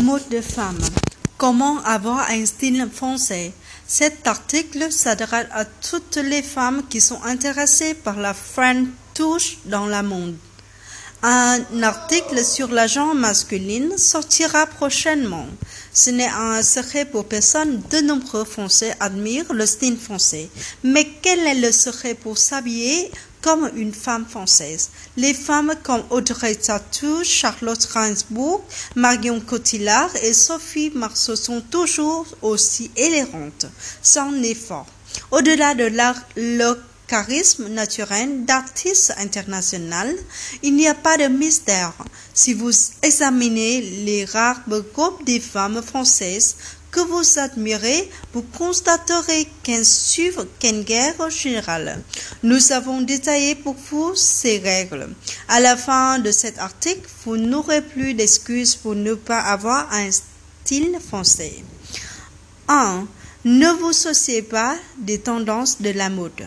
Mode 0.00 0.28
de 0.30 0.40
femme. 0.40 0.78
Comment 1.36 1.82
avoir 1.84 2.30
un 2.30 2.46
style 2.46 2.88
français? 2.92 3.52
Cet 3.86 4.26
article 4.26 4.90
s'adresse 4.90 5.46
à 5.52 5.64
toutes 5.64 6.16
les 6.16 6.42
femmes 6.42 6.82
qui 6.88 7.00
sont 7.00 7.22
intéressées 7.24 7.94
par 7.94 8.18
la 8.18 8.32
French 8.32 8.86
touche 9.12 9.58
dans 9.66 9.86
la 9.86 10.02
monde. 10.02 10.36
Un 11.22 11.60
article 11.82 12.44
sur 12.44 12.68
la 12.68 12.86
genre 12.86 13.14
masculine 13.14 13.96
sortira 13.98 14.66
prochainement. 14.66 15.46
Ce 15.92 16.10
n'est 16.10 16.26
un 16.26 16.62
secret 16.62 17.04
pour 17.04 17.26
personne, 17.26 17.82
de 17.90 17.98
nombreux 17.98 18.44
Français 18.44 18.94
admirent 18.98 19.52
le 19.52 19.66
style 19.66 19.98
français. 19.98 20.48
Mais 20.82 21.06
quel 21.20 21.40
est 21.40 21.60
le 21.60 21.70
secret 21.70 22.14
pour 22.14 22.38
s'habiller 22.38 23.10
comme 23.42 23.70
une 23.76 23.92
femme 23.92 24.24
française. 24.24 24.90
Les 25.16 25.34
femmes 25.34 25.74
comme 25.82 26.04
Audrey 26.10 26.54
Tatou, 26.54 27.22
Charlotte 27.24 27.88
Gainsbourg, 27.92 28.64
Marion 28.94 29.40
Cotillard 29.40 30.14
et 30.22 30.32
Sophie 30.32 30.92
Marceau 30.94 31.36
sont 31.36 31.60
toujours 31.60 32.26
aussi 32.40 32.90
élégantes, 32.96 33.66
sans 34.00 34.32
effort. 34.42 34.86
Au-delà 35.30 35.74
de 35.74 35.90
leur 36.36 36.76
charisme 37.06 37.68
naturel 37.68 38.46
d'artiste 38.46 39.12
international, 39.18 40.14
il 40.62 40.74
n'y 40.74 40.88
a 40.88 40.94
pas 40.94 41.18
de 41.18 41.26
mystère. 41.26 41.92
Si 42.32 42.54
vous 42.54 42.70
examinez 43.02 43.82
les 44.06 44.24
rares 44.24 44.62
groupes 44.94 45.22
des 45.26 45.40
femmes 45.40 45.82
françaises 45.82 46.56
que 46.92 47.00
vous 47.00 47.38
admirez, 47.38 48.08
vous 48.34 48.42
constaterez 48.42 49.48
qu'un 49.62 49.82
suivre 49.82 50.46
qu'une 50.60 50.82
guerre 50.82 51.30
générale. 51.30 52.02
Nous 52.42 52.70
avons 52.70 53.00
détaillé 53.00 53.54
pour 53.54 53.74
vous 53.90 54.14
ces 54.14 54.58
règles. 54.58 55.08
À 55.48 55.58
la 55.58 55.76
fin 55.76 56.18
de 56.18 56.30
cet 56.30 56.58
article, 56.58 57.08
vous 57.24 57.38
n'aurez 57.38 57.80
plus 57.80 58.12
d'excuses 58.14 58.76
pour 58.76 58.94
ne 58.94 59.14
pas 59.14 59.40
avoir 59.40 59.90
un 59.92 60.10
style 60.10 60.98
français. 61.04 61.64
1. 62.68 63.06
Ne 63.46 63.68
vous 63.80 63.92
souciez 63.92 64.42
pas 64.42 64.76
des 64.98 65.18
tendances 65.18 65.80
de 65.80 65.90
la 65.90 66.10
mode. 66.10 66.46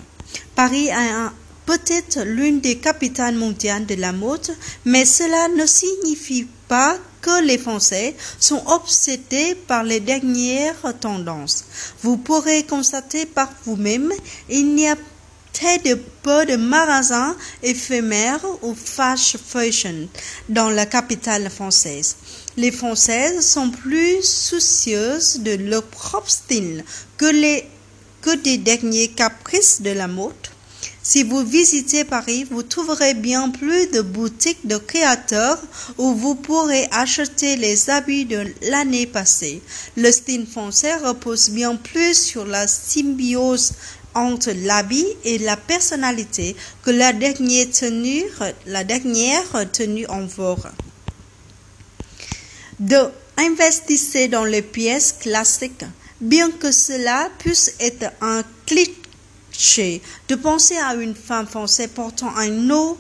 Paris 0.55 0.88
est 0.88 1.30
peut-être 1.66 2.21
l'une 2.23 2.59
des 2.61 2.77
capitales 2.77 3.35
mondiales 3.35 3.85
de 3.85 3.95
la 3.95 4.11
mode, 4.11 4.55
mais 4.85 5.05
cela 5.05 5.47
ne 5.49 5.66
signifie 5.66 6.47
pas 6.67 6.97
que 7.21 7.44
les 7.44 7.58
Français 7.58 8.16
sont 8.39 8.61
obsédés 8.67 9.55
par 9.67 9.83
les 9.83 9.99
dernières 9.99 10.93
tendances. 10.99 11.66
Vous 12.03 12.17
pourrez 12.17 12.63
constater 12.63 13.25
par 13.25 13.49
vous-même, 13.66 14.11
il 14.49 14.75
n'y 14.75 14.88
a 14.88 14.95
très 15.55 15.80
peu 16.21 16.45
de 16.45 16.58
magasins 16.58 17.36
éphémères 17.63 18.45
ou 18.61 18.75
fashion 18.75 20.09
dans 20.49 20.69
la 20.69 20.86
capitale 20.86 21.49
française. 21.49 22.17
Les 22.58 22.71
Françaises 22.71 23.45
sont 23.45 23.69
plus 23.71 24.21
soucieuses 24.21 25.39
de 25.39 25.52
leur 25.55 25.83
propre 25.83 26.30
style 26.30 26.83
que, 27.17 27.31
que 28.21 28.36
des 28.36 28.58
derniers 28.58 29.08
caprices 29.08 29.81
de 29.81 29.91
la 29.91 30.08
mode. 30.08 30.33
Si 31.03 31.23
vous 31.23 31.44
visitez 31.44 32.03
Paris, 32.03 32.45
vous 32.50 32.64
trouverez 32.64 33.14
bien 33.14 33.50
plus 33.50 33.88
de 33.88 34.02
boutiques 34.02 34.66
de 34.66 34.78
créateurs 34.78 35.61
où 35.97 36.14
vous 36.14 36.36
pourrez 36.36 36.88
acheter 36.92 37.55
les 37.55 37.89
habits 37.89 38.25
de 38.25 38.45
l'année 38.64 39.05
passée. 39.05 39.61
Le 39.95 40.11
style 40.11 40.47
français 40.47 40.95
repose 40.97 41.50
bien 41.50 41.75
plus 41.75 42.17
sur 42.17 42.45
la 42.45 42.67
symbiose 42.67 43.73
entre 44.14 44.52
l'habit 44.52 45.08
et 45.23 45.38
la 45.39 45.58
personnalité 45.58 46.55
que 46.83 46.92
la 46.92 47.14
dernière 47.14 47.70
tenue, 47.72 48.23
la 48.66 48.83
dernière 48.83 49.72
tenue 49.72 50.08
en 50.08 50.25
vogue. 50.25 50.70
De 52.80 53.09
Investissez 53.38 54.30
dans 54.30 54.45
les 54.45 54.61
pièces 54.61 55.16
classiques. 55.20 55.83
Bien 56.22 56.52
que 56.52 56.72
cela 56.72 57.30
puisse 57.38 57.75
être 57.80 58.11
un 58.22 58.44
de 60.27 60.36
penser 60.36 60.77
à 60.77 60.95
une 60.95 61.16
femme 61.16 61.48
française 61.48 61.89
portant 61.93 62.36
un 62.36 62.70
haut 62.70 62.98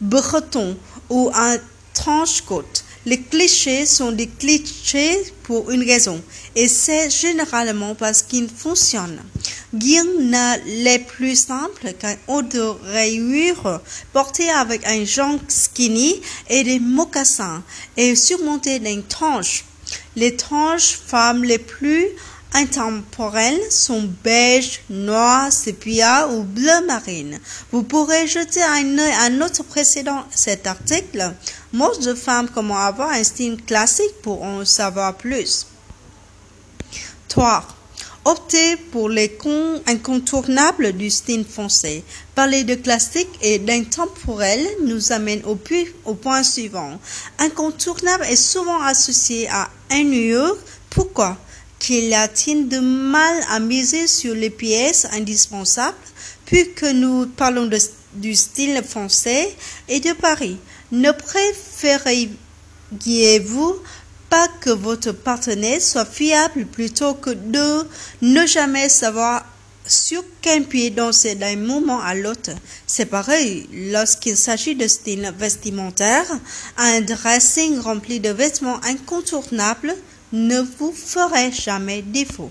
breton 0.00 0.76
ou 1.10 1.30
un 1.34 1.56
tranche-côte. 1.94 2.84
Les 3.06 3.20
clichés 3.20 3.86
sont 3.86 4.10
des 4.10 4.26
clichés 4.26 5.16
pour 5.44 5.70
une 5.70 5.84
raison, 5.84 6.20
et 6.56 6.66
c'est 6.66 7.08
généralement 7.08 7.94
parce 7.94 8.22
qu'ils 8.22 8.48
fonctionnent. 8.48 9.22
Rien 9.72 10.04
n'est 10.66 10.98
plus 10.98 11.36
simple 11.36 11.92
qu'un 11.92 12.16
haut 12.26 12.42
de 12.42 12.60
rayure 12.60 13.80
porté 14.12 14.50
avec 14.50 14.84
un 14.86 15.04
genre 15.04 15.38
skinny 15.46 16.20
et 16.48 16.64
des 16.64 16.80
mocassins 16.80 17.62
et 17.96 18.16
surmonté 18.16 18.80
d'une 18.80 19.04
tranche. 19.04 19.64
Les 20.16 20.34
tranches 20.34 20.98
femmes 21.06 21.44
les 21.44 21.58
plus 21.58 22.06
intemporelles 22.52 23.60
sont 23.70 24.08
beige, 24.22 24.80
noir, 24.88 25.52
sépia 25.52 26.28
ou 26.28 26.42
bleu 26.42 26.86
marine. 26.86 27.38
Vous 27.72 27.82
pourrez 27.82 28.26
jeter 28.26 28.62
un 28.62 28.98
œil 28.98 29.12
à 29.12 29.30
précédent 29.64 30.24
cet 30.30 30.66
article. 30.66 31.34
Mode 31.72 32.00
de 32.00 32.14
femmes, 32.14 32.48
comment 32.54 32.78
avoir 32.78 33.10
un 33.10 33.24
style 33.24 33.62
classique 33.62 34.22
pour 34.22 34.42
en 34.42 34.64
savoir 34.64 35.14
plus? 35.16 35.66
3. 37.28 37.66
Optez 38.24 38.76
pour 38.90 39.08
les 39.08 39.38
incontournables 39.86 40.92
du 40.94 41.10
style 41.10 41.44
français. 41.44 42.02
Parler 42.34 42.64
de 42.64 42.74
classique 42.74 43.28
et 43.40 43.60
d'intemporel 43.60 44.66
nous 44.82 45.12
amène 45.12 45.42
au, 45.44 45.54
point 46.14 46.42
suivant. 46.42 46.98
Incontournable 47.38 48.24
est 48.24 48.34
souvent 48.34 48.80
associé 48.80 49.48
à 49.48 49.68
lieu. 49.92 50.58
Pourquoi? 50.90 51.36
Qu'il 51.78 52.12
a-t-il 52.14 52.68
de 52.68 52.78
mal 52.78 53.42
à 53.50 53.60
miser 53.60 54.06
sur 54.06 54.34
les 54.34 54.50
pièces 54.50 55.06
indispensables, 55.12 55.96
puisque 56.44 56.84
nous 56.84 57.26
parlons 57.26 57.70
du 58.14 58.34
style 58.34 58.82
français 58.82 59.54
et 59.88 60.00
de 60.00 60.12
Paris 60.12 60.58
Ne 60.92 61.12
préféreriez-vous 61.12 63.76
pas 64.28 64.48
que 64.60 64.70
votre 64.70 65.12
partenaire 65.12 65.80
soit 65.80 66.04
fiable 66.04 66.66
plutôt 66.66 67.14
que 67.14 67.30
de 67.30 67.86
ne 68.22 68.44
jamais 68.46 68.88
savoir 68.88 69.44
sur 69.86 70.24
quel 70.42 70.64
pied 70.64 70.90
danser 70.90 71.36
d'un 71.36 71.56
moment 71.56 72.00
à 72.00 72.14
l'autre? 72.14 72.50
C'est 72.86 73.06
pareil 73.06 73.68
lorsqu'il 73.72 74.36
s'agit 74.36 74.74
de 74.74 74.88
style 74.88 75.32
vestimentaire. 75.38 76.26
Un 76.76 77.02
dressing 77.02 77.78
rempli 77.78 78.18
de 78.18 78.30
vêtements 78.30 78.80
incontournables 78.84 79.94
ne 80.32 80.60
vous 80.60 80.92
ferait 80.92 81.52
jamais 81.52 82.02
défaut. 82.02 82.50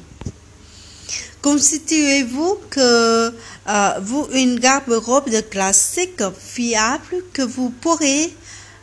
Constituez-vous 1.41 2.57
que 2.71 3.31
euh, 3.67 3.91
vous 4.01 4.27
une 4.33 4.59
garde-robe 4.59 5.29
de 5.29 5.41
classique 5.41 6.23
fiable 6.39 7.23
que 7.33 7.43
vous 7.43 7.69
pourrez 7.69 8.33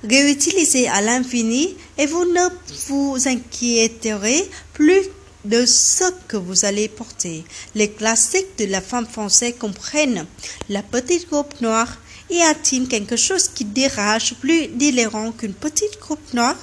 réutiliser 0.05 0.89
à 0.89 1.01
l'infini 1.01 1.77
et 1.99 2.07
vous 2.07 2.25
ne 2.25 2.49
vous 2.89 3.17
inquiéterez 3.27 4.49
plus 4.75 5.03
de 5.45 5.67
ce 5.67 6.05
que 6.29 6.37
vous 6.37 6.65
allez 6.65 6.89
porter. 6.89 7.45
Les 7.75 7.91
classiques 7.91 8.59
de 8.59 8.67
la 8.67 8.81
femme 8.81 9.07
française 9.07 9.55
comprennent 9.59 10.27
la 10.69 10.83
petite 10.83 11.29
coupe 11.29 11.61
noire. 11.61 11.97
Y 12.31 12.43
a-t-il 12.43 12.89
quelque 12.89 13.17
chose 13.17 13.49
qui 13.49 13.65
dérange 13.65 14.35
plus 14.35 14.69
délirant 14.69 15.33
qu'une 15.33 15.55
petite 15.55 15.99
coupe 15.99 16.33
noire 16.33 16.57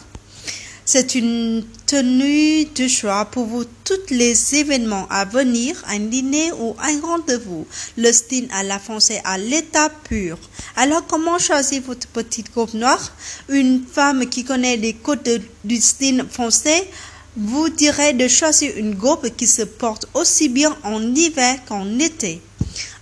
c'est 0.92 1.14
une 1.14 1.64
tenue 1.86 2.66
de 2.66 2.88
choix 2.88 3.26
pour 3.26 3.46
vous 3.46 3.64
tous 3.84 4.10
les 4.10 4.56
événements 4.56 5.06
à 5.12 5.24
venir, 5.24 5.76
un 5.88 6.00
dîner 6.00 6.52
ou 6.54 6.76
un 6.82 7.00
rendez-vous. 7.00 7.68
Le 7.96 8.12
style 8.12 8.48
à 8.52 8.64
la 8.64 8.80
française 8.80 9.22
à 9.24 9.38
l'état 9.38 9.90
pur. 9.90 10.40
Alors 10.76 11.06
comment 11.06 11.38
choisir 11.38 11.84
votre 11.84 12.08
petite 12.08 12.52
coupe 12.52 12.74
noire? 12.74 13.12
Une 13.50 13.84
femme 13.86 14.26
qui 14.26 14.44
connaît 14.44 14.78
les 14.78 14.94
codes 14.94 15.44
du 15.64 15.80
style 15.80 16.26
français 16.28 16.90
vous 17.38 17.70
dirait 17.70 18.14
de 18.14 18.28
choisir 18.28 18.76
une 18.76 18.97
coupe 18.97 19.30
qui 19.38 19.46
se 19.46 19.62
porte 19.62 20.08
aussi 20.16 20.50
bien 20.50 20.76
en 20.84 21.00
hiver 21.14 21.59
qu'en 21.68 22.00
été. 22.00 22.42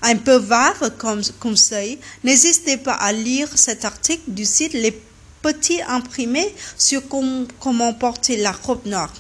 Un 0.01 0.17
peu 0.17 0.35
vave 0.35 0.91
comme 0.97 1.21
conseil, 1.39 1.99
n'hésitez 2.25 2.75
pas 2.75 2.95
à 2.95 3.13
lire 3.13 3.47
cet 3.55 3.85
article 3.85 4.23
du 4.27 4.43
site 4.43 4.73
Les 4.73 4.91
petit 5.47 5.81
imprimé 5.87 6.53
sur 6.77 7.01
comment 7.59 7.93
porter 7.93 8.35
la 8.35 8.51
robe 8.51 8.85
noire. 8.85 9.13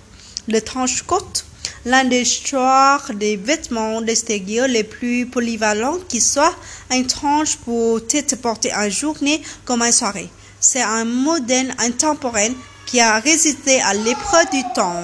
Le 0.49 0.59
tranche-côte, 0.59 1.45
l'un 1.85 2.03
des 2.03 2.25
choix 2.25 3.01
des 3.13 3.37
vêtements 3.37 4.01
d'extérieur 4.01 4.67
les 4.67 4.83
plus 4.83 5.25
polyvalents 5.25 5.99
qui 6.09 6.19
soit, 6.19 6.53
un 6.89 7.03
tranche 7.03 7.55
pour 7.57 8.01
être 8.13 8.35
porté 8.41 8.73
en 8.75 8.89
journée 8.89 9.41
comme 9.63 9.81
en 9.81 9.91
soirée. 9.91 10.29
C'est 10.59 10.81
un 10.81 11.05
modèle 11.05 11.73
intemporel 11.79 12.53
qui 12.87 12.99
a 12.99 13.19
résisté 13.19 13.81
à 13.81 13.93
l'épreuve 13.93 14.49
du 14.51 14.63
temps. 14.75 15.03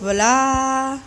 Voilà. 0.00 0.98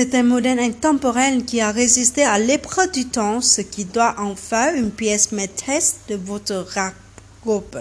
C'est 0.00 0.14
un 0.14 0.22
modèle 0.22 0.60
intemporel 0.60 1.44
qui 1.44 1.60
a 1.60 1.72
résisté 1.72 2.22
à 2.22 2.38
l'épreuve 2.38 2.92
du 2.92 3.06
temps, 3.06 3.40
ce 3.40 3.62
qui 3.62 3.84
doit 3.84 4.14
en 4.18 4.36
faire 4.36 4.76
une 4.76 4.92
pièce 4.92 5.32
maîtresse 5.32 5.96
de 6.08 6.14
votre 6.14 6.64
groupe. 7.44 7.76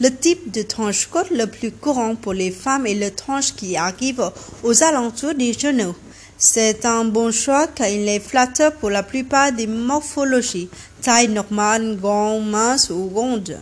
Le 0.00 0.08
type 0.08 0.50
de 0.50 0.62
tranche-côte 0.62 1.28
le 1.28 1.46
plus 1.46 1.70
courant 1.70 2.14
pour 2.14 2.32
les 2.32 2.50
femmes 2.50 2.86
est 2.86 2.94
le 2.94 3.10
tranche 3.10 3.52
qui 3.54 3.76
arrive 3.76 4.22
aux 4.62 4.82
alentours 4.82 5.34
des 5.34 5.52
genoux. 5.52 5.94
C'est 6.38 6.86
un 6.86 7.04
bon 7.04 7.30
choix 7.30 7.66
car 7.66 7.88
il 7.88 8.08
est 8.08 8.20
flatteur 8.20 8.72
pour 8.76 8.88
la 8.88 9.02
plupart 9.02 9.52
des 9.52 9.66
morphologies, 9.66 10.70
taille 11.02 11.28
normale, 11.28 11.98
grande, 12.00 12.48
mince 12.48 12.88
ou 12.88 13.06
ronde. 13.06 13.60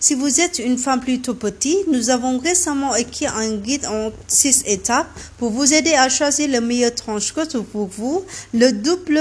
Si 0.00 0.14
vous 0.14 0.40
êtes 0.40 0.58
une 0.58 0.78
femme 0.78 1.00
plutôt 1.00 1.34
petite, 1.34 1.86
nous 1.88 2.10
avons 2.10 2.38
récemment 2.38 2.94
écrit 2.94 3.26
un 3.26 3.56
guide 3.56 3.86
en 3.86 4.12
six 4.28 4.62
étapes 4.66 5.08
pour 5.38 5.50
vous 5.50 5.72
aider 5.72 5.94
à 5.94 6.08
choisir 6.08 6.48
le 6.48 6.60
meilleur 6.60 6.94
tranche-côte 6.94 7.58
pour 7.72 7.86
vous. 7.86 8.24
Le 8.54 8.72
double 8.72 9.20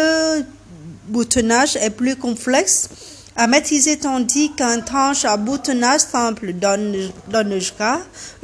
boutonnage 1.08 1.76
est 1.78 1.90
plus 1.90 2.16
complexe 2.16 2.90
à 3.38 3.48
maîtriser 3.48 3.98
tandis 3.98 4.52
qu'un 4.54 4.80
tranche 4.80 5.26
à 5.26 5.36
boutonnage 5.38 6.02
simple 6.02 6.54
donne, 6.54 7.12
donne 7.30 7.60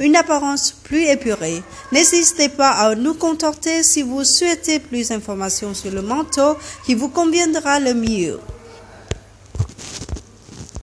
une 0.00 0.16
apparence 0.16 0.74
plus 0.82 1.04
épurée. 1.04 1.62
N'hésitez 1.92 2.50
pas 2.50 2.70
à 2.70 2.94
nous 2.94 3.14
contacter 3.14 3.82
si 3.82 4.02
vous 4.02 4.24
souhaitez 4.24 4.80
plus 4.80 5.08
d'informations 5.08 5.72
sur 5.72 5.90
le 5.90 6.02
manteau 6.02 6.56
qui 6.84 6.94
vous 6.94 7.08
conviendra 7.08 7.80
le 7.80 7.94
mieux. 7.94 8.38